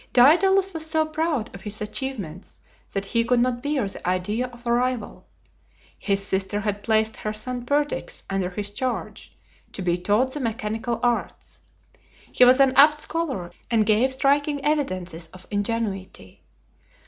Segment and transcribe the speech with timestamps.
[0.13, 2.59] Daedalus was so proud of his achievements
[2.91, 5.27] that he could not bear the idea of a rival.
[5.99, 9.37] His sister had placed her son Perdix under his charge
[9.73, 11.61] to be taught the mechanical arts.
[12.31, 16.41] He was an apt scholar and gave striking evidences of ingenuity.